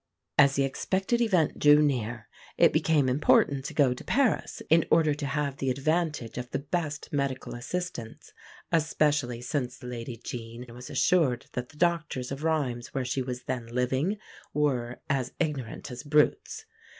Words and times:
As 0.39 0.55
the 0.55 0.63
expected 0.63 1.21
event 1.21 1.59
drew 1.59 1.79
near 1.79 2.27
it 2.57 2.73
became 2.73 3.07
important 3.07 3.65
to 3.65 3.73
go 3.75 3.93
to 3.93 4.03
Paris 4.03 4.59
in 4.67 4.83
order 4.89 5.13
to 5.13 5.27
have 5.27 5.57
the 5.57 5.69
advantage 5.69 6.39
of 6.39 6.49
the 6.49 6.57
best 6.57 7.13
medical 7.13 7.53
assistance, 7.53 8.33
especially 8.71 9.41
since 9.41 9.83
Lady 9.83 10.17
Jean 10.17 10.65
was 10.73 10.89
assured 10.89 11.45
that 11.53 11.69
the 11.69 11.77
doctors 11.77 12.31
of 12.31 12.43
Rheims, 12.43 12.95
where 12.95 13.05
she 13.05 13.21
was 13.21 13.43
then 13.43 13.67
living, 13.67 14.17
were 14.55 15.01
"as 15.07 15.33
ignorant 15.39 15.91
as 15.91 16.01
brutes." 16.01 16.65